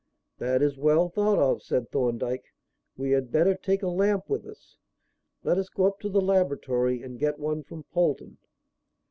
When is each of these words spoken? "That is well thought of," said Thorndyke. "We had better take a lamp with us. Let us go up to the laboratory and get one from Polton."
"That 0.39 0.63
is 0.63 0.79
well 0.79 1.09
thought 1.09 1.37
of," 1.37 1.61
said 1.61 1.91
Thorndyke. 1.91 2.55
"We 2.97 3.11
had 3.11 3.31
better 3.31 3.53
take 3.53 3.83
a 3.83 3.87
lamp 3.87 4.27
with 4.27 4.47
us. 4.47 4.77
Let 5.43 5.59
us 5.59 5.69
go 5.69 5.85
up 5.85 5.99
to 5.99 6.09
the 6.09 6.21
laboratory 6.21 7.03
and 7.03 7.19
get 7.19 7.37
one 7.37 7.61
from 7.61 7.83
Polton." 7.83 8.39